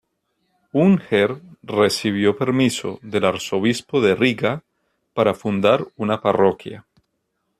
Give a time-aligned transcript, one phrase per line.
[0.73, 4.63] Unger recibió permiso del arzobispado de Riga
[5.13, 6.87] para fundar una parroquia.